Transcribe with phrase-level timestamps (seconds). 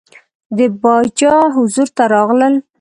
[0.57, 2.53] د باچا حضور ته راغلل.